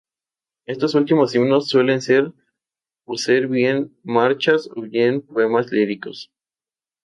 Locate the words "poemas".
5.21-5.71